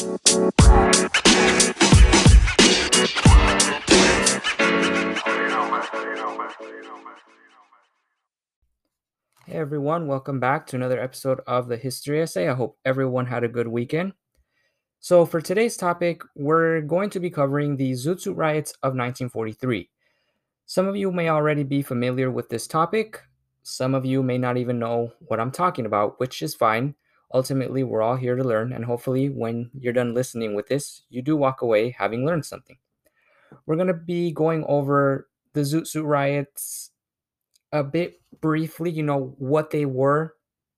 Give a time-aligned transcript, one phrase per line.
[0.00, 0.08] Hey
[9.48, 12.48] everyone, welcome back to another episode of the History Essay.
[12.48, 14.14] I hope everyone had a good weekend.
[15.00, 19.90] So, for today's topic, we're going to be covering the Zoot Suit riots of 1943.
[20.64, 23.20] Some of you may already be familiar with this topic,
[23.64, 26.94] some of you may not even know what I'm talking about, which is fine.
[27.32, 31.22] Ultimately, we're all here to learn, and hopefully, when you're done listening with this, you
[31.22, 32.76] do walk away having learned something.
[33.66, 36.90] We're going to be going over the Zoot Suit riots
[37.72, 40.34] a bit briefly, you know, what they were.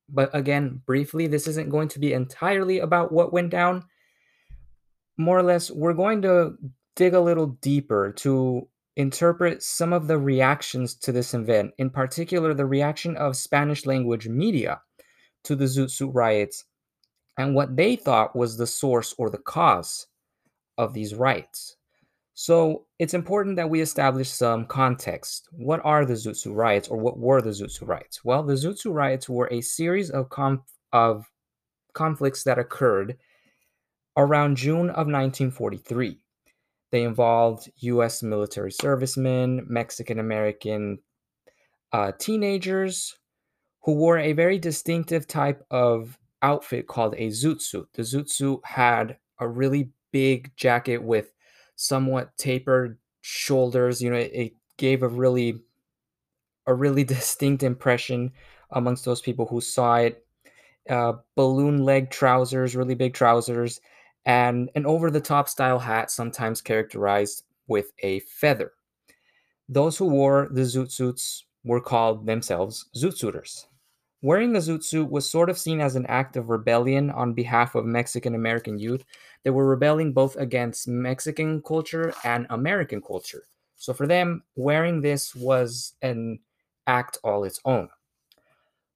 [0.08, 3.84] But again, briefly, this isn't going to be entirely about what went down.
[5.16, 6.56] More or less, we're going to
[6.96, 12.52] dig a little deeper to interpret some of the reactions to this event, in particular,
[12.52, 14.82] the reaction of Spanish language media
[15.44, 16.64] to the Zoot Suit riots
[17.38, 20.06] and what they thought was the source or the cause
[20.78, 21.76] of these riots.
[22.34, 25.48] So it's important that we establish some context.
[25.52, 28.24] What are the Zoot Suit riots, or what were the Zoot Suit riots?
[28.24, 30.60] Well, the Zoot Suit riots were a series of conf-
[30.92, 31.30] of
[31.92, 33.18] conflicts that occurred
[34.16, 36.18] around June of 1943.
[36.90, 38.22] They involved U.S.
[38.22, 40.98] military servicemen, Mexican American
[41.92, 43.16] uh, teenagers
[43.82, 47.88] who wore a very distinctive type of outfit called a zoot suit.
[47.94, 51.32] The zoot suit had a really big jacket with
[51.76, 54.00] somewhat tapered shoulders.
[54.00, 55.60] You know, it, it gave a really
[56.66, 58.32] a really distinct impression
[58.70, 60.24] amongst those people who saw it.
[60.90, 63.80] Uh, balloon leg trousers, really big trousers,
[64.26, 68.72] and an over the top style hat, sometimes characterized with a feather.
[69.68, 73.68] Those who wore the zoot suits were called themselves zoot suiters.
[74.22, 77.74] Wearing the zoot suit was sort of seen as an act of rebellion on behalf
[77.74, 79.04] of Mexican American youth.
[79.42, 83.44] They were rebelling both against Mexican culture and American culture.
[83.76, 86.38] So for them, wearing this was an
[86.86, 87.88] act all its own.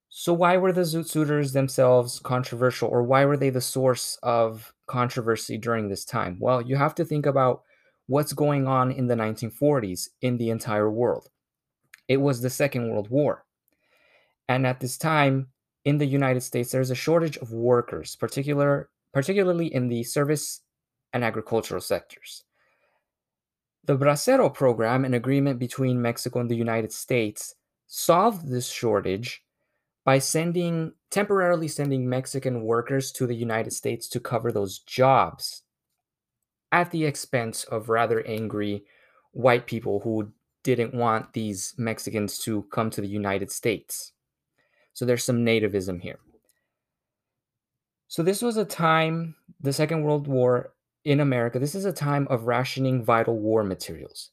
[0.09, 4.73] So why were the zoot suiters themselves controversial, or why were they the source of
[4.85, 6.37] controversy during this time?
[6.39, 7.63] Well, you have to think about
[8.07, 11.29] what's going on in the 1940s in the entire world.
[12.07, 13.46] It was the Second World War.
[14.47, 15.47] And at this time
[15.85, 20.61] in the United States, there's a shortage of workers, particular, particularly in the service
[21.13, 22.43] and agricultural sectors.
[23.85, 27.55] The Bracero program, an agreement between Mexico and the United States,
[27.87, 29.43] solved this shortage
[30.03, 35.63] by sending temporarily sending Mexican workers to the United States to cover those jobs
[36.71, 38.83] at the expense of rather angry
[39.31, 40.31] white people who
[40.63, 44.11] didn't want these Mexicans to come to the United States.
[44.97, 46.17] So there's some nativism here.
[48.07, 50.73] So this was a time, the Second World War
[51.05, 54.31] in America, this is a time of rationing vital war materials.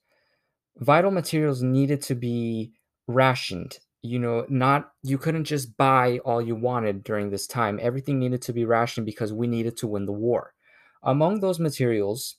[0.79, 2.73] Vital materials needed to be
[3.07, 3.79] rationed.
[4.01, 7.79] You know, not you couldn't just buy all you wanted during this time.
[7.83, 10.55] Everything needed to be rationed because we needed to win the war.
[11.03, 12.37] Among those materials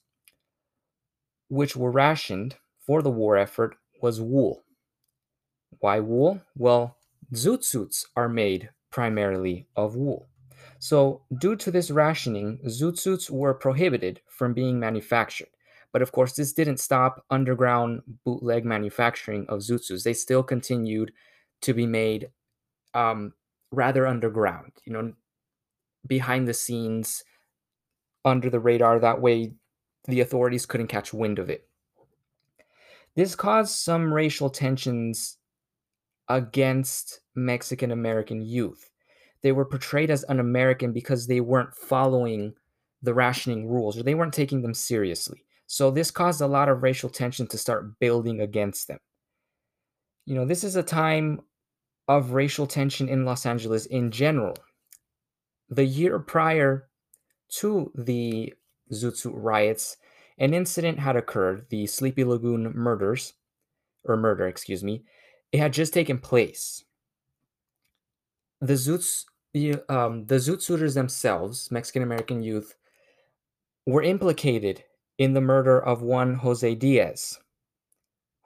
[1.50, 2.56] which were rationed
[2.88, 4.64] for the war effort was wool.
[5.78, 6.42] Why wool?
[6.58, 6.98] Well,
[7.34, 10.30] Zoot suits are made primarily of wool.
[10.80, 15.50] So, due to this rationing, zoot suits were prohibited from being manufactured.
[15.92, 20.04] But of course, this didn't stop underground bootleg manufacturing of zoot suits.
[20.04, 21.12] They still continued
[21.62, 22.30] to be made
[22.94, 23.34] um,
[23.72, 25.14] rather underground, you know,
[26.06, 27.24] behind the scenes,
[28.24, 29.00] under the radar.
[29.00, 29.54] That way,
[30.08, 31.68] the authorities couldn't catch wind of it.
[33.16, 35.38] This caused some racial tensions
[36.30, 38.90] against Mexican American youth.
[39.42, 42.54] They were portrayed as un American because they weren't following
[43.02, 45.44] the rationing rules or they weren't taking them seriously.
[45.68, 49.00] So this caused a lot of racial tension to start building against them.
[50.26, 51.42] You know, this is a time
[52.08, 54.56] of racial tension in Los Angeles in general.
[55.70, 56.88] The year prior
[57.60, 58.54] to the
[58.92, 59.98] Zoot Suit riots,
[60.38, 63.34] an incident had occurred, the Sleepy Lagoon murders,
[64.04, 65.04] or murder, excuse me,
[65.56, 66.84] it had just taken place.
[68.60, 69.24] The Zoots,
[69.88, 72.76] um, the Zoot Suiters themselves, Mexican American youth,
[73.86, 74.84] were implicated
[75.18, 77.40] in the murder of one Jose Diaz,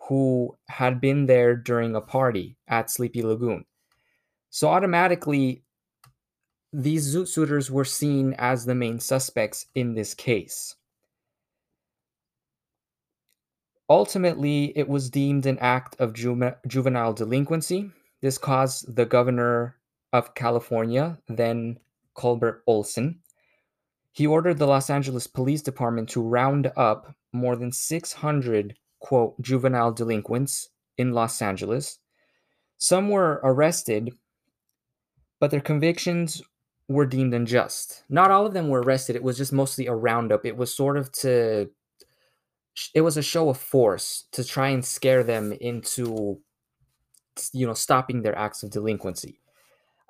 [0.08, 3.66] who had been there during a party at Sleepy Lagoon.
[4.52, 5.64] So automatically,
[6.72, 10.76] these Zoot Suiters were seen as the main suspects in this case.
[13.90, 17.92] Ultimately, it was deemed an act of juve- juvenile delinquency.
[18.22, 19.78] This caused the governor
[20.14, 21.80] of California, then
[22.16, 23.22] Culbert Olson,
[24.12, 29.92] He ordered the Los Angeles Police Department to round up more than 600, quote, juvenile
[29.92, 32.00] delinquents in Los Angeles.
[32.78, 34.12] Some were arrested,
[35.40, 36.42] but their convictions
[36.88, 38.04] were deemed unjust.
[38.10, 39.16] Not all of them were arrested.
[39.16, 40.46] It was just mostly a roundup.
[40.46, 41.70] It was sort of to
[42.94, 46.42] it was a show of force to try and scare them into
[47.54, 49.40] you know stopping their acts of delinquency.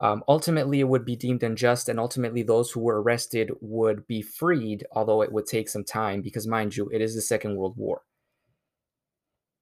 [0.02, 4.22] Um, ultimately, it would be deemed unjust, and ultimately, those who were arrested would be
[4.22, 7.76] freed, although it would take some time because, mind you, it is the Second World
[7.76, 8.04] War.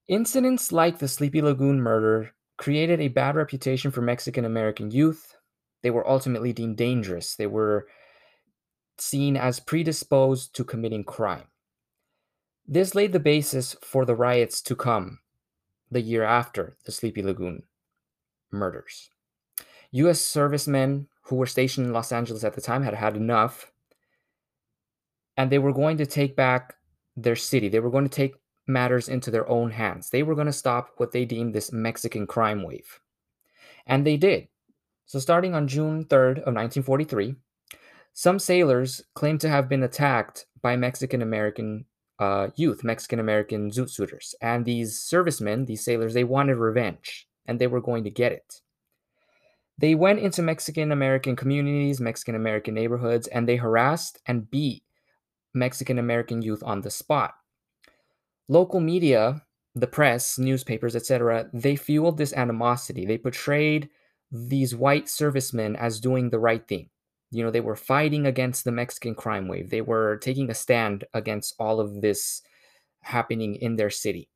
[0.08, 5.36] Incidents like the Sleepy Lagoon murder created a bad reputation for Mexican American youth.
[5.82, 7.36] They were ultimately deemed dangerous.
[7.36, 7.88] They were
[9.00, 11.48] seen as predisposed to committing crime.
[12.68, 15.20] This laid the basis for the riots to come
[15.90, 17.64] the year after the Sleepy Lagoon
[18.52, 19.10] murders.
[19.92, 20.20] U.S.
[20.20, 23.72] servicemen who were stationed in Los Angeles at the time had had enough,
[25.38, 26.76] and they were going to take back
[27.16, 27.70] their city.
[27.70, 28.36] They were going to take
[28.68, 30.10] matters into their own hands.
[30.10, 33.00] They were going to stop what they deemed this Mexican crime wave.
[33.86, 34.50] And they did.
[35.06, 37.36] So, starting on June 3rd of 1943,
[38.12, 41.86] some sailors claimed to have been attacked by Mexican American
[42.20, 44.36] uh, youth, Mexican American zoot suiters.
[44.42, 48.62] And these servicemen, these sailors, they wanted revenge and they were going to get it.
[49.80, 54.84] They went into Mexican American communities, Mexican American neighborhoods, and they harassed and beat
[55.54, 57.36] Mexican American youth on the spot.
[58.48, 59.44] Local media,
[59.76, 63.06] the press, newspapers, etc., they fueled this animosity.
[63.06, 63.90] They portrayed
[64.32, 66.90] these white servicemen as doing the right thing.
[67.32, 69.70] You know, they were fighting against the Mexican crime wave.
[69.70, 72.42] They were taking a stand against all of this
[73.02, 74.30] happening in their city.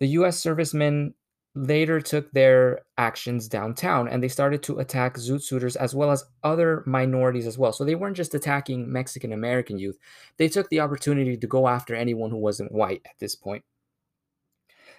[0.00, 1.14] The US servicemen
[1.54, 6.24] later took their actions downtown and they started to attack Zoot Suiters as well as
[6.42, 7.72] other minorities as well.
[7.72, 9.98] So they weren't just attacking Mexican American youth,
[10.36, 13.64] they took the opportunity to go after anyone who wasn't white at this point.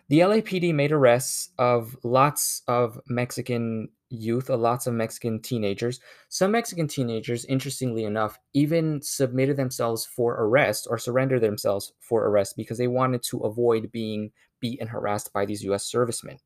[0.08, 6.00] The LAPD made arrests of lots of Mexican youth, uh, lots of Mexican teenagers.
[6.30, 12.56] Some Mexican teenagers, interestingly enough, even submitted themselves for arrest or surrendered themselves for arrest
[12.58, 16.38] because they wanted to avoid being beat and harassed by these US servicemen.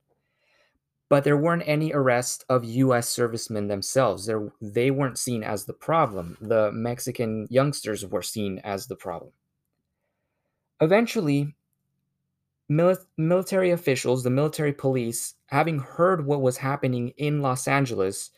[1.10, 4.30] But there weren't any arrests of US servicemen themselves.
[4.62, 6.38] They weren't seen as the problem.
[6.40, 9.32] The Mexican youngsters were seen as the problem.
[10.82, 11.56] Eventually,
[12.70, 18.32] mili- military officials, the military police, having heard what was happening in Los Angeles,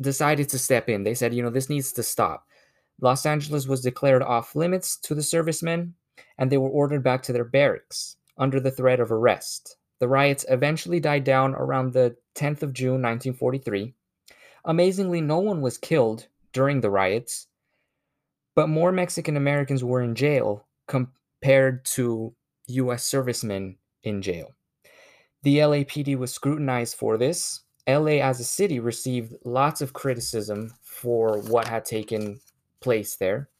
[0.00, 1.04] decided to step in.
[1.04, 2.46] They said, you know, this needs to stop.
[3.00, 5.94] Los Angeles was declared off limits to the servicemen,
[6.38, 9.76] and they were ordered back to their barracks under the threat of arrest.
[10.00, 13.94] The riots eventually died down around the 10th of June, 1943.
[14.64, 17.46] Amazingly, no one was killed during the riots,
[18.54, 22.34] but more Mexican Americans were in jail compared to
[22.66, 23.04] U.S.
[23.04, 24.54] servicemen in jail.
[25.42, 27.60] The LAPD was scrutinized for this.
[27.86, 32.40] LA as a city received lots of criticism for what had taken
[32.80, 33.50] place there.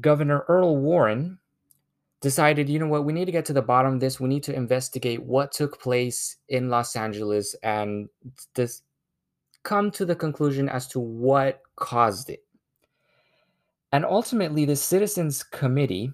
[0.00, 1.38] Governor Earl Warren
[2.20, 4.20] decided, you know what, we need to get to the bottom of this.
[4.20, 8.08] We need to investigate what took place in Los Angeles and
[8.54, 8.82] this
[9.64, 12.44] come to the conclusion as to what caused it.
[13.92, 16.12] And ultimately, the Citizens Committee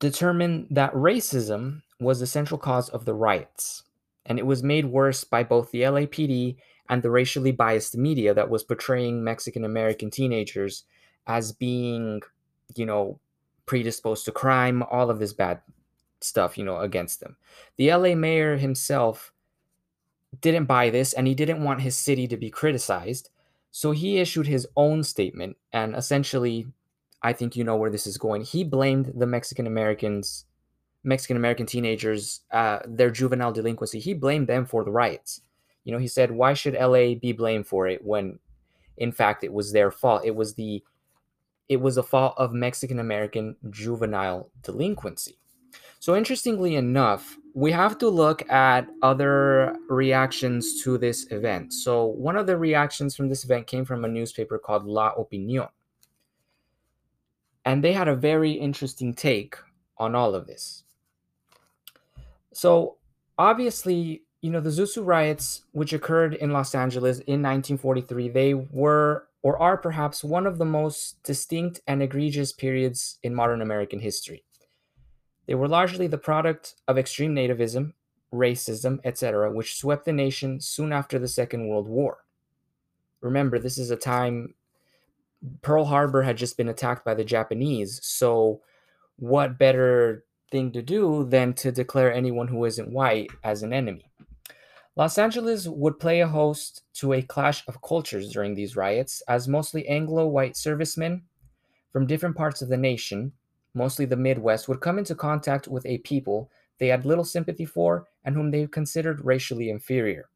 [0.00, 3.82] determined that racism was the central cause of the riots,
[4.26, 6.56] and it was made worse by both the LAPD
[6.88, 10.84] and the racially biased media that was portraying Mexican American teenagers
[11.26, 12.22] as being,
[12.74, 13.20] you know,
[13.66, 15.60] predisposed to crime, all of this bad
[16.20, 17.36] stuff, you know, against them.
[17.76, 19.32] The LA mayor himself
[20.40, 23.30] didn't buy this and he didn't want his city to be criticized.
[23.70, 26.66] So he issued his own statement and essentially
[27.22, 28.42] I think you know where this is going.
[28.42, 30.44] He blamed the Mexican Americans,
[31.02, 33.98] Mexican American teenagers, uh, their juvenile delinquency.
[33.98, 35.40] He blamed them for the riots.
[35.84, 38.38] You know, he said, "Why should LA be blamed for it when,
[38.96, 40.22] in fact, it was their fault?
[40.24, 40.82] It was the,
[41.68, 45.38] it was a fault of Mexican American juvenile delinquency."
[46.00, 51.72] So interestingly enough, we have to look at other reactions to this event.
[51.72, 55.68] So one of the reactions from this event came from a newspaper called La Opinión
[57.64, 59.56] and they had a very interesting take
[59.96, 60.84] on all of this.
[62.52, 62.96] So,
[63.36, 69.28] obviously, you know, the Suit riots, which occurred in Los Angeles in 1943, they were
[69.42, 74.44] or are perhaps one of the most distinct and egregious periods in modern American history.
[75.46, 77.92] They were largely the product of extreme nativism,
[78.32, 82.18] racism, etc., which swept the nation soon after the Second World War.
[83.20, 84.54] Remember, this is a time
[85.62, 88.00] Pearl Harbor had just been attacked by the Japanese.
[88.02, 88.60] So,
[89.16, 94.10] what better thing to do than to declare anyone who isn't white as an enemy?
[94.96, 99.46] Los Angeles would play a host to a clash of cultures during these riots, as
[99.46, 101.22] mostly Anglo white servicemen
[101.92, 103.32] from different parts of the nation,
[103.74, 108.08] mostly the Midwest, would come into contact with a people they had little sympathy for
[108.24, 110.28] and whom they considered racially inferior.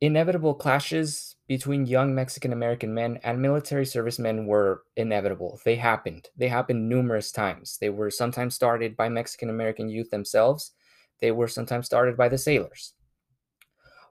[0.00, 5.60] Inevitable clashes between young Mexican American men and military servicemen were inevitable.
[5.66, 6.30] They happened.
[6.34, 7.76] They happened numerous times.
[7.78, 10.72] They were sometimes started by Mexican American youth themselves,
[11.20, 12.94] they were sometimes started by the sailors.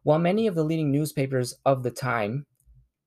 [0.03, 2.45] While many of the leading newspapers of the time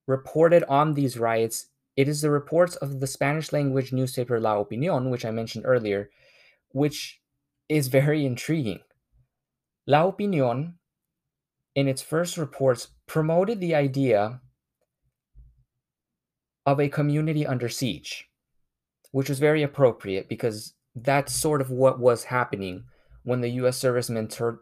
[0.08, 5.10] reported on these riots, it is the reports of the Spanish language newspaper La Opinión,
[5.10, 6.10] which I mentioned earlier,
[6.72, 7.20] which
[7.68, 8.80] is very intriguing.
[9.86, 10.74] La Opinión
[11.74, 14.40] in its first reports, promoted the idea
[16.66, 18.28] of a community under siege,
[19.12, 22.84] which was very appropriate because that's sort of what was happening
[23.24, 24.60] when the US servicemen tur-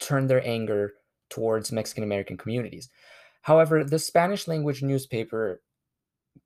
[0.00, 0.94] turned their anger
[1.30, 2.88] towards Mexican American communities.
[3.42, 5.62] However, the Spanish language newspaper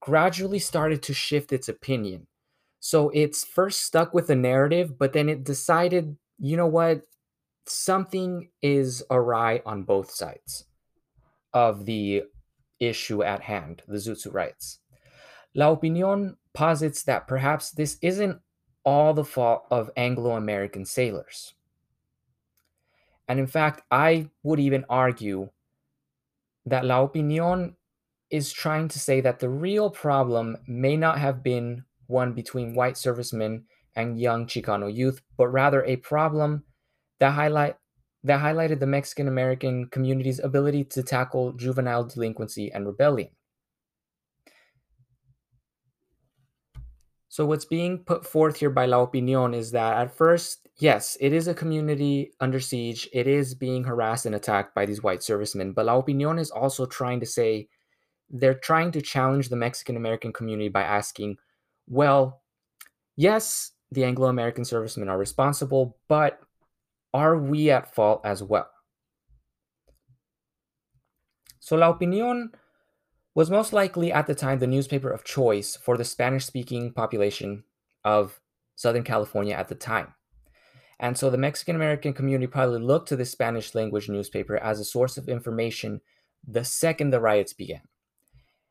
[0.00, 2.26] gradually started to shift its opinion.
[2.80, 7.02] So it's first stuck with the narrative, but then it decided, you know what,
[7.66, 10.64] something is awry on both sides
[11.52, 12.24] of the
[12.80, 14.78] issue at hand, the Zoot riots.
[15.54, 18.40] La Opinión posits that perhaps this isn't
[18.84, 21.54] all the fault of Anglo American sailors.
[23.28, 25.50] And in fact, I would even argue
[26.66, 27.74] that La Opinión
[28.30, 32.96] is trying to say that the real problem may not have been one between white
[32.96, 33.64] servicemen
[33.94, 36.64] and young Chicano youth, but rather a problem
[37.22, 37.76] that highlight
[38.24, 43.28] that highlighted the Mexican American community's ability to tackle juvenile delinquency and rebellion.
[47.28, 51.32] So, what's being put forth here by La Opinión is that at first, yes, it
[51.32, 53.08] is a community under siege.
[53.12, 55.72] It is being harassed and attacked by these white servicemen.
[55.72, 57.68] But La Opinión is also trying to say
[58.30, 61.36] they're trying to challenge the Mexican American community by asking,
[61.86, 62.42] well,
[63.14, 66.40] yes, the Anglo American servicemen are responsible, but
[67.14, 68.68] are we at fault as well?
[71.60, 72.48] So La Opinión
[73.34, 77.64] was most likely at the time the newspaper of choice for the Spanish speaking population
[78.04, 78.40] of
[78.74, 80.14] Southern California at the time.
[81.00, 84.84] And so the Mexican American community probably looked to the Spanish language newspaper as a
[84.84, 86.00] source of information
[86.46, 87.82] the second the riots began.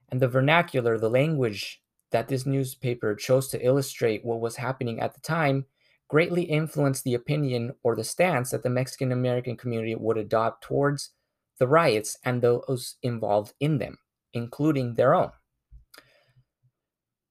[0.10, 1.82] And the vernacular, the language
[2.12, 5.66] that this newspaper chose to illustrate what was happening at the time,
[6.12, 11.12] greatly influenced the opinion or the stance that the Mexican American community would adopt towards
[11.58, 13.98] the riots and those involved in them,
[14.34, 15.32] including their own.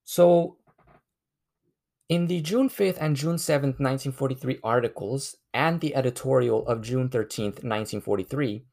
[0.02, 0.56] So,
[2.08, 7.62] in the June 5th and June 7th, 1943 articles and the editorial of June 13th,
[7.62, 8.64] 1943,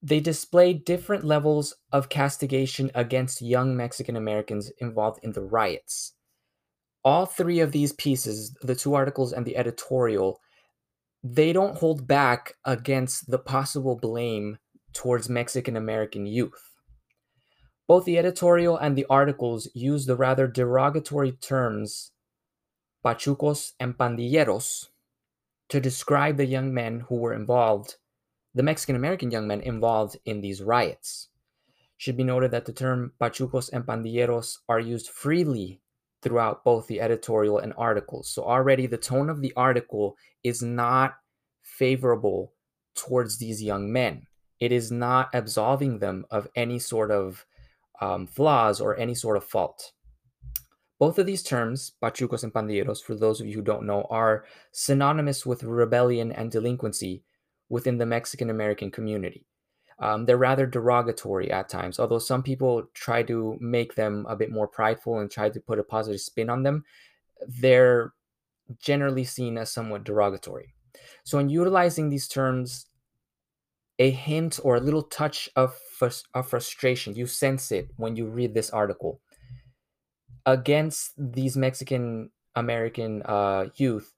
[0.00, 6.14] they displayed different levels of castigation against young Mexican Americans involved in the riots
[7.04, 10.40] all three of these pieces, the two articles and the editorial,
[11.22, 14.58] they don't hold back against the possible blame
[14.92, 16.76] towards Mexican American youth.
[17.86, 22.12] Both the editorial and the articles use the rather derogatory terms
[23.04, 24.88] pachucos and pandilleros
[25.68, 27.96] to describe the young men who were involved,
[28.54, 31.28] the Mexican American young men involved in these riots.
[31.96, 35.80] Should be noted that the term pachucos and pandilleros are used freely
[36.22, 38.30] throughout both the editorial and articles.
[38.30, 41.16] So already the tone of the article is not
[41.62, 42.52] favorable
[42.94, 44.26] towards these young men.
[44.60, 47.46] It is not absolving them of any sort of
[48.00, 49.92] um, flaws or any sort of fault.
[50.98, 54.44] Both of these terms, pachucos and pandilleros, for those of you who don't know, are
[54.72, 57.22] synonymous with rebellion and delinquency
[57.68, 59.46] within the Mexican American community.
[60.00, 64.50] Um, they're rather derogatory at times, although some people try to make them a bit
[64.50, 66.84] more prideful and try to put a positive spin on them.
[67.46, 68.12] They're
[68.78, 70.74] generally seen as somewhat derogatory.
[71.24, 72.86] So, in utilizing these terms,
[73.98, 75.76] a hint or a little touch of,
[76.34, 79.20] of frustration, you sense it when you read this article
[80.46, 84.14] against these Mexican American uh, youth,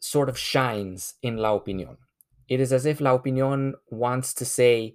[0.00, 1.96] sort of shines in La Opinión.
[2.48, 4.94] It is as if La Opinión wants to say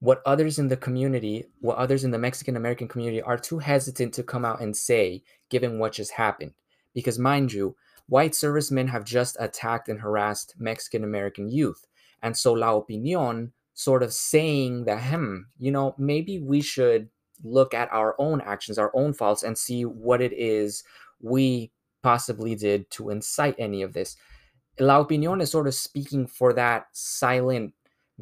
[0.00, 4.14] what others in the community, what others in the Mexican American community are too hesitant
[4.14, 6.52] to come out and say, given what just happened.
[6.94, 7.76] Because, mind you,
[8.06, 11.86] white servicemen have just attacked and harassed Mexican American youth.
[12.22, 17.08] And so La Opinión sort of saying that, hmm, you know, maybe we should,
[17.42, 20.82] look at our own actions, our own faults, and see what it is
[21.20, 21.70] we
[22.02, 24.16] possibly did to incite any of this.
[24.80, 27.74] La Opinión is sort of speaking for that silent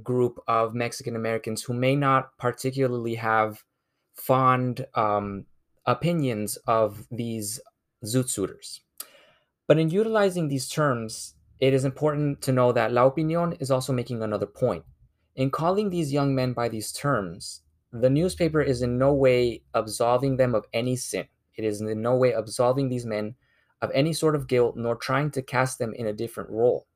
[0.02, 3.62] group of Mexican Americans who may not particularly have
[4.14, 5.46] fond um,
[5.86, 7.60] opinions of these
[8.04, 8.80] zoot suiters.
[9.68, 13.92] But in utilizing these terms, it is important to know that La Opinión is also
[13.92, 14.84] making another point.
[15.36, 17.62] In calling these young men by these terms,
[17.92, 21.26] the newspaper is in no way absolving them of any sin.
[21.56, 23.36] It is in no way absolving these men
[23.80, 26.86] of any sort of guilt nor trying to cast them in a different role.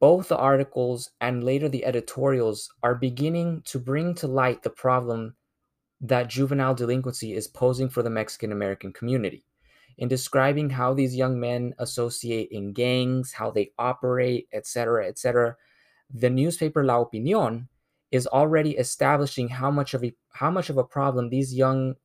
[0.00, 5.34] Both the articles and later the editorials are beginning to bring to light the problem
[6.00, 9.44] that juvenile delinquency is posing for the Mexican American community.
[9.96, 15.56] In describing how these young men associate in gangs, how they operate, etc., etc.,
[16.14, 17.66] the newspaper La Opinión
[18.12, 21.96] is already establishing how much of a how much of a problem these young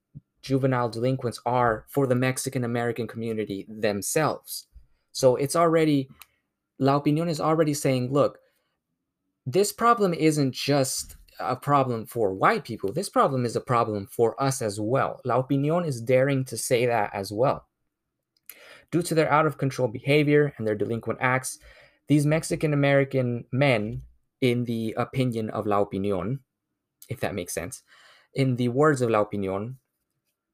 [0.43, 4.67] juvenile delinquents are for the Mexican American community themselves.
[5.11, 6.09] So it's already
[6.79, 8.39] La Opinión is already saying, look,
[9.45, 12.91] this problem isn't just a problem for white people.
[12.91, 15.21] This problem is a problem for us as well.
[15.25, 17.65] La Opinión is daring to say that as well.
[18.91, 21.57] Due to their out of control behavior and their delinquent acts,
[22.07, 24.01] these Mexican American men,
[24.41, 26.39] in the opinion of La Opinión,
[27.09, 27.81] if that makes sense,
[28.33, 29.75] in the words of La Opinión,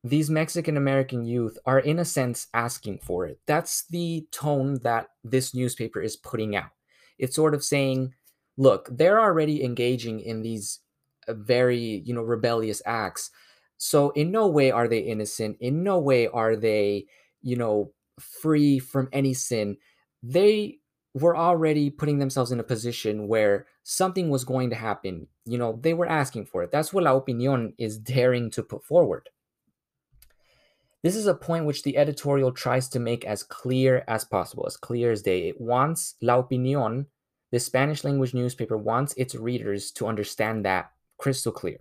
[0.04, 3.40] these Mexican American youth are, in a sense, asking for it.
[3.46, 6.72] That's the tone that this newspaper is putting out.
[7.18, 8.14] It's sort of saying,
[8.58, 10.80] look, they're already engaging in these
[11.28, 13.30] uh, very, you know, rebellious acts.
[13.78, 15.58] So, in no way are they innocent.
[15.60, 17.06] In no way are they,
[17.42, 19.78] you know, free from any sin.
[20.24, 20.80] They
[21.14, 25.28] were already putting themselves in a position where something was going to happen.
[25.46, 26.72] You know, they were asking for it.
[26.72, 29.30] That's what La Opinión is daring to put forward.
[31.02, 34.76] This is a point which the editorial tries to make as clear as possible, as
[34.76, 35.48] clear as day.
[35.48, 37.06] It wants La Opinión,
[37.52, 41.78] the Spanish language newspaper, wants its readers to understand that crystal clear.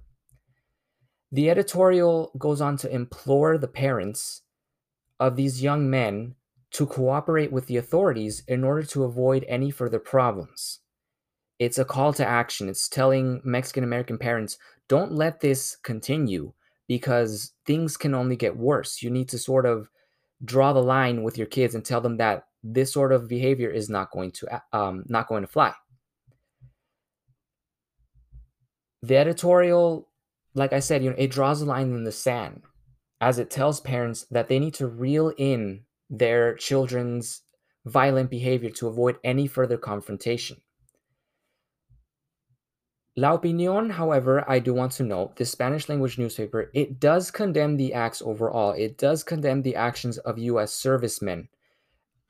[1.32, 4.42] The editorial goes on to implore the parents
[5.18, 6.36] of these young men
[6.70, 10.80] to cooperate with the authorities in order to avoid any further problems.
[11.58, 12.68] It's a call to action.
[12.68, 16.52] It's telling Mexican American parents don't let this continue
[16.88, 19.02] because things can only get worse.
[19.02, 19.88] You need to sort of
[20.44, 23.88] draw the line with your kids and tell them that this sort of behavior is
[23.88, 25.72] not going to um, not going to fly.
[29.02, 30.08] The editorial,
[30.54, 32.62] like I said, you know, it draws a line in the sand
[33.20, 37.42] as it tells parents that they need to reel in their children's
[37.84, 40.60] violent behavior to avoid any further confrontation.
[43.18, 47.76] La Opinión, however, I do want to note, the Spanish language newspaper, it does condemn
[47.76, 48.70] the acts overall.
[48.70, 51.48] It does condemn the actions of US servicemen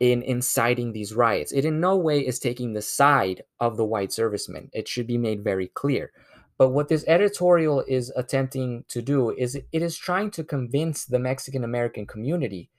[0.01, 1.53] in inciting these riots.
[1.53, 4.71] It in no way is taking the side of the white servicemen.
[4.73, 6.11] It should be made very clear.
[6.57, 11.19] But what this editorial is attempting to do is it is trying to convince the
[11.19, 12.71] Mexican American community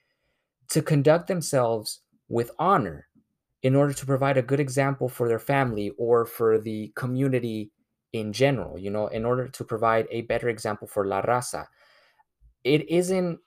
[0.70, 3.08] to conduct themselves with honor
[3.62, 7.72] in order to provide a good example for their family or for the community
[8.14, 11.68] in general, you know, in order to provide a better example for La Raza.
[12.64, 13.40] It isn't,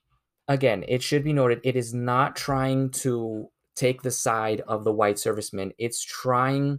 [0.48, 4.92] again, it should be noted, it is not trying to take the side of the
[4.92, 5.72] white servicemen.
[5.78, 6.78] It's trying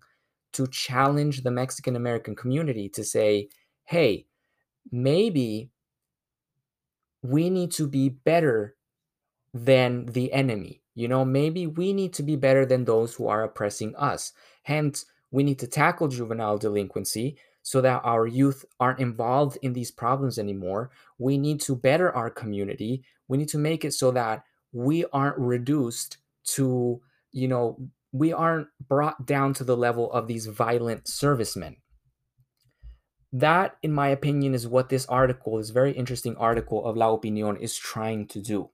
[0.53, 3.49] to challenge the Mexican American community to say,
[3.85, 4.27] hey,
[4.91, 5.71] maybe
[7.21, 8.75] we need to be better
[9.53, 10.81] than the enemy.
[10.95, 14.31] You know, maybe we need to be better than those who are oppressing us.
[14.63, 19.89] Hence, we need to tackle juvenile delinquency so that our youth aren't involved in these
[19.89, 20.91] problems anymore.
[21.17, 23.03] We need to better our community.
[23.27, 26.17] We need to make it so that we aren't reduced
[26.55, 27.79] to, you know,
[28.11, 31.77] we aren't brought down to the level of these violent servicemen.
[33.31, 37.59] That, in my opinion, is what this article, this very interesting article of La Opinión,
[37.59, 38.69] is trying to do.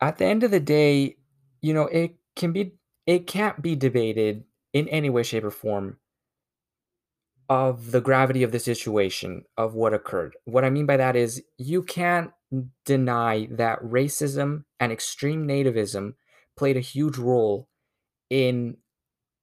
[0.00, 1.16] At the end of the day,
[1.60, 2.72] you know, it can be
[3.06, 5.98] it can't be debated in any way, shape, or form
[7.48, 10.36] of the gravity of the situation of what occurred.
[10.44, 12.30] What I mean by that is you can't
[12.84, 16.14] deny that racism and extreme nativism
[16.56, 17.68] played a huge role
[18.30, 18.76] in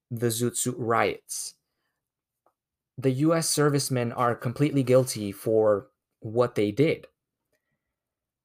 [0.10, 1.56] the Zoot Suit riots.
[2.98, 5.88] The US servicemen are completely guilty for
[6.20, 7.08] what they did.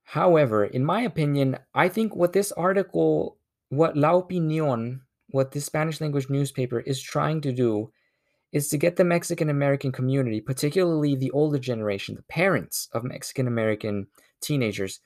[0.05, 3.38] However, in my opinion, I think what this article
[3.76, 7.90] what La Opinión, what the Spanish language newspaper is trying to do,
[8.52, 13.48] is to get the Mexican American community, particularly the older generation, the parents of Mexican
[13.48, 14.06] American
[14.40, 15.00] teenagers,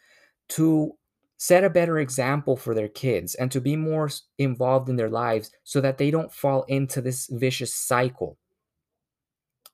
[0.50, 0.92] to
[1.38, 5.50] set a better example for their kids and to be more involved in their lives
[5.64, 8.36] so that they don't fall into this vicious cycle.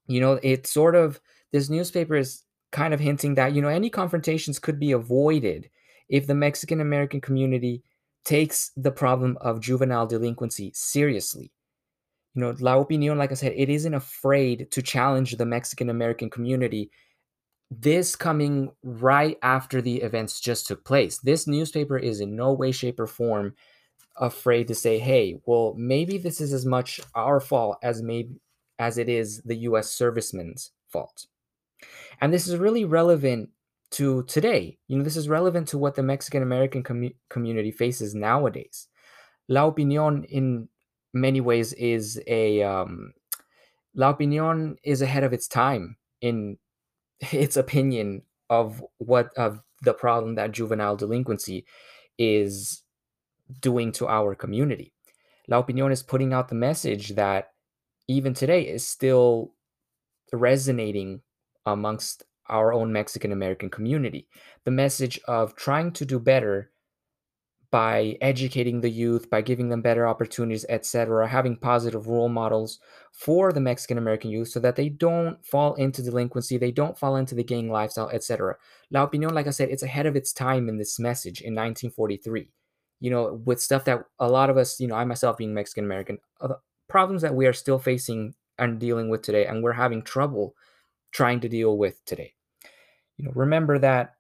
[0.07, 1.21] You know, it's sort of
[1.53, 5.71] this newspaper is kind of hinting that, you know, any confrontations could be avoided
[6.09, 7.83] if the Mexican American community
[8.25, 11.53] takes the problem of juvenile delinquency seriously.
[12.35, 16.31] You know, La Opinion, like I said, it isn't afraid to challenge the Mexican American
[16.31, 16.91] community
[17.71, 21.19] this coming right after the events just took place.
[21.19, 23.55] This newspaper is in no way, shape, or form
[24.17, 28.41] afraid to say, hey, well, maybe this is as much our fault as maybe
[28.79, 31.27] as it is the US servicemen's fault.
[32.21, 33.51] And this is really relevant
[33.95, 34.79] to today.
[34.89, 38.89] You know, this is relevant to what the Mexican American com- community faces nowadays.
[39.49, 40.69] La Opinion, in
[41.13, 43.13] many ways, is a um,
[43.95, 46.59] La Opinion is ahead of its time in
[47.33, 51.65] its opinion of what of the problem that juvenile delinquency
[52.19, 52.83] is
[53.61, 54.93] doing to our community.
[55.49, 57.51] La Opinión is putting out the message that
[58.09, 59.53] even today is still
[60.33, 61.21] resonating
[61.67, 64.29] amongst our own Mexican American community.
[64.65, 66.71] The message of trying to do better
[67.75, 72.79] by educating the youth, by giving them better opportunities, etc., having positive role models
[73.11, 77.17] for the Mexican American youth so that they don't fall into delinquency, they don't fall
[77.17, 78.55] into the gang lifestyle, etc.
[78.93, 82.49] La Opinión, like I said, it's ahead of its time in this message in 1943.
[83.01, 85.85] You know, with stuff that a lot of us, you know, I myself being Mexican
[85.85, 86.55] American, uh,
[86.89, 90.55] problems that we are still facing and dealing with today, and we're having trouble
[91.15, 92.35] trying to deal with today.
[93.17, 94.17] You know, remember that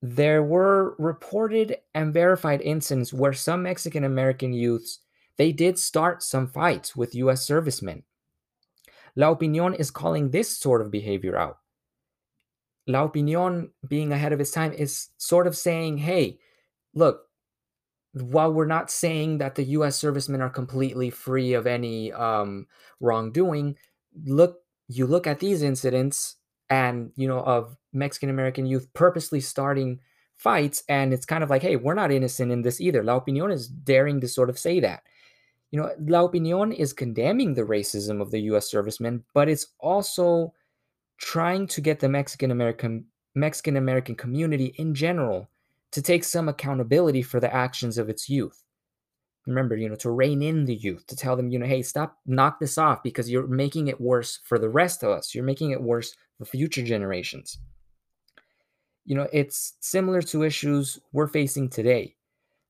[0.00, 4.98] there were reported and verified incidents where some Mexican American youths
[5.38, 8.02] they did start some fights with US servicemen.
[9.16, 11.58] La Opinión is calling this sort of behavior out.
[12.86, 16.40] La Opinión being ahead of its time is sort of saying, "Hey,
[16.94, 17.28] look,
[18.12, 22.66] while we're not saying that the US servicemen are completely free of any um,
[23.00, 23.76] wrongdoing,
[24.24, 24.61] look
[24.96, 26.36] you look at these incidents
[26.70, 30.00] and you know of Mexican American youth purposely starting
[30.36, 33.02] fights and it's kind of like hey we're not innocent in this either.
[33.02, 35.02] La opinión is daring to sort of say that.
[35.70, 40.52] You know la opinión is condemning the racism of the US servicemen but it's also
[41.18, 45.48] trying to get the Mexican American Mexican American community in general
[45.92, 48.64] to take some accountability for the actions of its youth
[49.46, 52.18] remember you know to rein in the youth to tell them you know hey stop
[52.26, 55.72] knock this off because you're making it worse for the rest of us you're making
[55.72, 57.58] it worse for future generations.
[59.04, 62.16] You know, it's similar to issues we're facing today.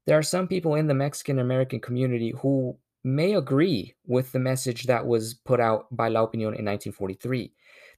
[0.07, 4.85] There are some people in the Mexican American community who may agree with the message
[4.85, 7.53] that was put out by La Opinión in 1943.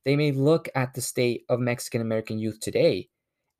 [0.05, 3.09] They may look at the state of Mexican American youth today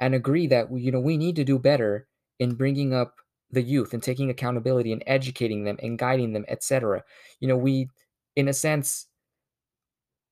[0.01, 2.07] and agree that you know we need to do better
[2.39, 3.17] in bringing up
[3.55, 7.03] the youth and taking accountability and educating them and guiding them, etc.
[7.41, 7.89] You know, we
[8.37, 9.07] in a sense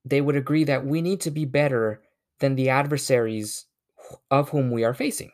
[0.05, 2.03] they would agree that we need to be better
[2.41, 3.67] than the adversaries
[4.31, 5.31] of whom we are facing.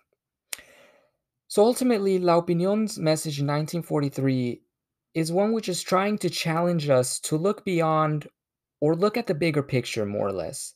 [1.48, 4.60] So ultimately, La Opinion's message in 1943
[5.14, 8.28] is one which is trying to challenge us to look beyond
[8.80, 10.74] or look at the bigger picture, more or less.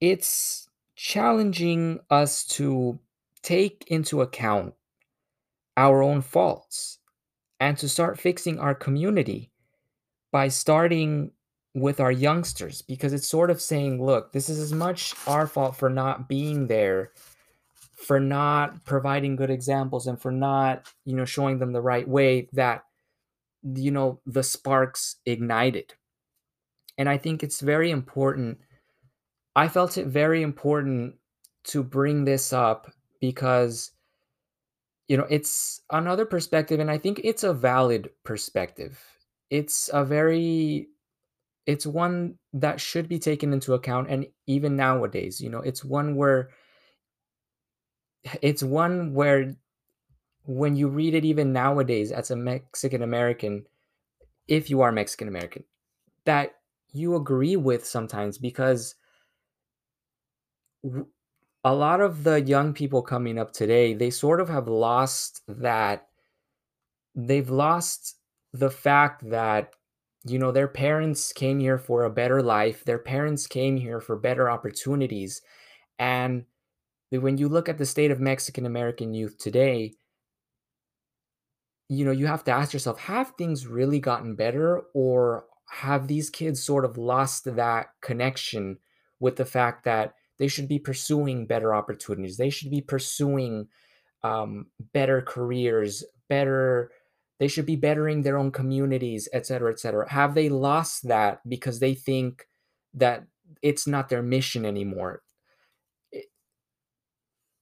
[0.00, 2.98] It's challenging us to
[3.42, 4.74] take into account
[5.76, 6.98] our own faults
[7.60, 9.50] and to start fixing our community
[10.32, 11.30] by starting
[11.74, 15.76] with our youngsters because it's sort of saying, look, this is as much our fault
[15.76, 17.12] for not being there,
[17.94, 22.48] for not providing good examples, and for not, you know, showing them the right way
[22.52, 22.84] that,
[23.62, 25.92] you know, the sparks ignited.
[26.98, 28.58] And I think it's very important.
[29.54, 31.16] I felt it very important
[31.64, 33.90] to bring this up because,
[35.08, 39.00] you know, it's another perspective, and I think it's a valid perspective.
[39.50, 40.88] It's a very
[41.66, 46.16] it's one that should be taken into account and even nowadays you know it's one
[46.16, 46.50] where
[48.42, 49.56] it's one where
[50.44, 53.66] when you read it even nowadays as a mexican american
[54.48, 55.64] if you are mexican american
[56.24, 56.56] that
[56.92, 58.96] you agree with sometimes because
[61.66, 66.06] a lot of the young people coming up today they sort of have lost that
[67.14, 68.16] they've lost
[68.52, 69.74] the fact that
[70.28, 72.84] you know, their parents came here for a better life.
[72.84, 75.40] Their parents came here for better opportunities.
[75.98, 76.46] And
[77.10, 79.94] when you look at the state of Mexican American youth today,
[81.88, 86.28] you know, you have to ask yourself have things really gotten better or have these
[86.28, 88.78] kids sort of lost that connection
[89.20, 92.36] with the fact that they should be pursuing better opportunities.
[92.36, 93.68] They should be pursuing
[94.22, 96.90] um, better careers better
[97.38, 100.10] they should be bettering their own communities et cetera et cetera.
[100.10, 102.48] Have they lost that because they think
[102.94, 103.26] that
[103.62, 105.22] it's not their mission anymore?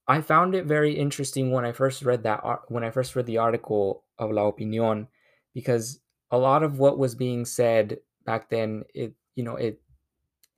[0.07, 3.39] I found it very interesting when I first read that when I first read the
[3.39, 5.07] article of La Opinión
[5.53, 5.99] because
[6.31, 9.81] a lot of what was being said back then it you know it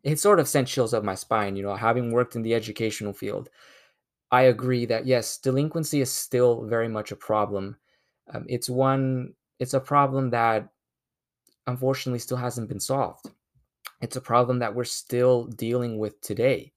[0.03, 3.13] it sort of sent chills up my spine you know having worked in the educational
[3.13, 3.49] field.
[4.31, 7.77] I agree that yes delinquency is still very much a problem.
[8.33, 10.69] Um, it's one it's a problem that
[11.65, 13.31] unfortunately still hasn't been solved.
[14.01, 16.73] It's a problem that we're still dealing with today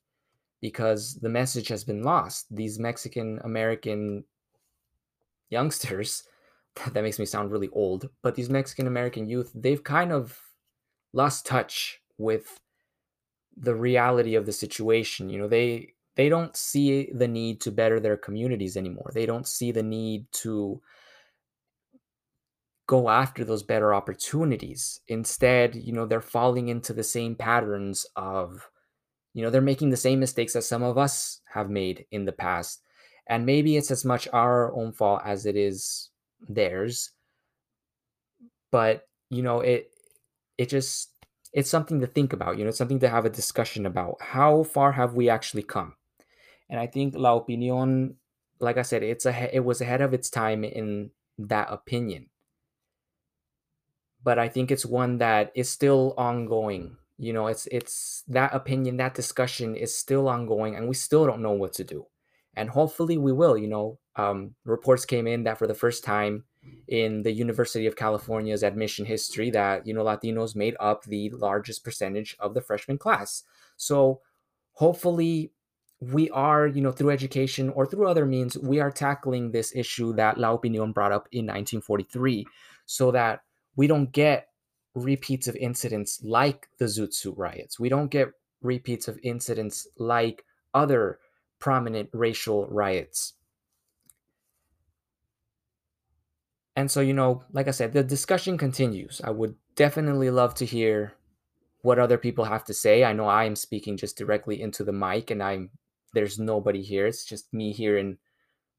[0.60, 2.46] because the message has been lost.
[2.50, 4.24] These Mexican American
[5.50, 6.24] youngsters,
[6.92, 10.38] that makes me sound really old, but these Mexican American youth, they've kind of
[11.12, 12.60] lost touch with
[13.56, 15.28] the reality of the situation.
[15.30, 19.10] You know, they they don't see the need to better their communities anymore.
[19.14, 20.82] They don't see the need to
[22.86, 25.00] go after those better opportunities.
[25.06, 28.68] Instead, you know, they're falling into the same patterns of
[29.32, 32.32] you know, they're making the same mistakes that some of us have made in the
[32.32, 32.82] past.
[33.28, 36.10] And maybe it's as much our own fault as it is
[36.48, 37.12] theirs.
[38.72, 39.92] But, you know, it
[40.58, 41.10] it just
[41.52, 44.16] it's something to think about, you know, it's something to have a discussion about.
[44.20, 45.94] How far have we actually come?
[46.68, 48.14] And I think La Opinión,
[48.60, 52.30] like I said, it's a it was ahead of its time in that opinion.
[54.22, 58.96] But I think it's one that is still ongoing you know it's it's that opinion
[58.96, 62.06] that discussion is still ongoing and we still don't know what to do
[62.56, 66.44] and hopefully we will you know um, reports came in that for the first time
[66.88, 71.84] in the university of california's admission history that you know latinos made up the largest
[71.84, 73.44] percentage of the freshman class
[73.76, 74.20] so
[74.72, 75.52] hopefully
[76.00, 80.12] we are you know through education or through other means we are tackling this issue
[80.12, 82.46] that la opinion brought up in 1943
[82.86, 83.40] so that
[83.76, 84.48] we don't get
[84.94, 87.78] repeats of incidents like the Zoot Suit riots.
[87.78, 88.28] We don't get
[88.62, 90.44] repeats of incidents like
[90.74, 91.18] other
[91.58, 93.34] prominent racial riots.
[96.76, 99.20] And so, you know, like I said, the discussion continues.
[99.22, 101.14] I would definitely love to hear
[101.82, 103.04] what other people have to say.
[103.04, 105.70] I know I am speaking just directly into the mic and I'm
[106.12, 107.06] there's nobody here.
[107.06, 108.18] It's just me here in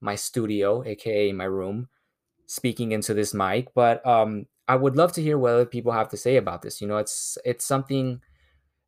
[0.01, 1.87] my studio, aka my room,
[2.47, 3.73] speaking into this mic.
[3.73, 6.81] But um I would love to hear what other people have to say about this.
[6.81, 8.21] You know, it's it's something,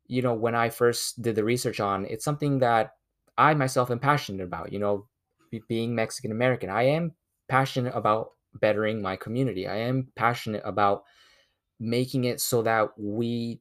[0.06, 2.92] you know, when I first did the research on, it's something that
[3.36, 4.72] I myself am passionate about.
[4.72, 5.08] You know,
[5.68, 7.12] being Mexican American, I am
[7.48, 9.66] passionate about bettering my community.
[9.66, 11.04] I am passionate about
[11.80, 13.60] making it so that we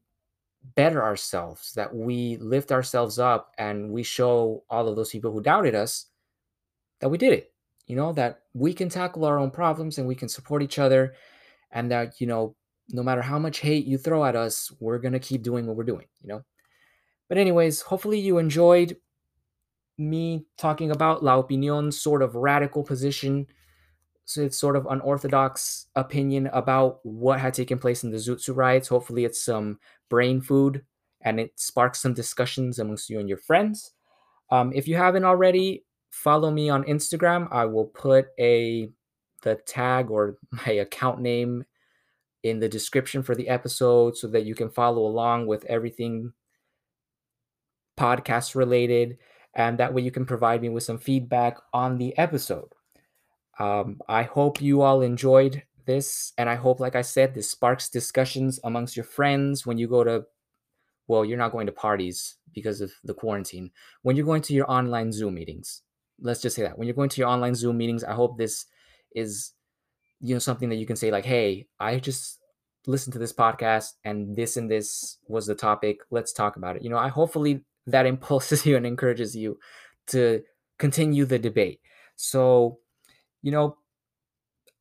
[0.76, 5.42] better ourselves, that we lift ourselves up and we show all of those people who
[5.42, 6.08] doubted us
[7.00, 7.52] that we did it.
[7.88, 11.16] You know, that we can tackle our own problems and we can support each other
[11.74, 12.56] and that you know
[12.90, 15.76] no matter how much hate you throw at us we're going to keep doing what
[15.76, 16.42] we're doing you know
[17.28, 18.96] but anyways hopefully you enjoyed
[19.98, 23.46] me talking about la opinion's sort of radical position
[24.38, 28.88] it's sort of unorthodox opinion about what had taken place in the Zoot Suit riots.
[28.88, 30.84] Hopefully, it's some brain food
[31.22, 33.92] and it sparks some discussions amongst you and your friends.
[34.50, 37.48] Um, if you haven't already, follow me on Instagram.
[37.52, 38.90] I will put a
[39.42, 41.66] the tag or my account name
[42.44, 46.34] in the description for the episode so that you can follow along with everything
[47.98, 49.18] podcast related.
[49.56, 52.74] And that way you can provide me with some feedback on the episode.
[53.60, 56.34] Um, I hope you all enjoyed this.
[56.38, 60.04] And I hope, like I said, this sparks discussions amongst your friends when you go
[60.04, 60.24] to,
[61.08, 63.72] well, you're not going to parties because of the quarantine.
[64.02, 65.82] When you're going to your online Zoom meetings,
[66.22, 66.78] let's just say that.
[66.78, 68.66] When you're going to your online Zoom meetings, I hope this
[69.16, 69.54] is
[70.24, 72.40] you know something that you can say like hey i just
[72.88, 76.82] listened to this podcast and this and this was the topic let's talk about it
[76.82, 79.60] you know i hopefully that impulses you and encourages you
[80.08, 80.42] to
[80.80, 81.80] continue the debate
[82.16, 82.80] so
[83.44, 83.78] you know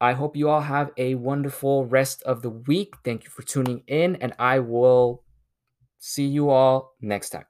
[0.01, 2.95] i hope you all have a wonderful rest of the week.
[3.05, 5.25] Thank you for tuning in and i will
[5.99, 7.45] see you all next time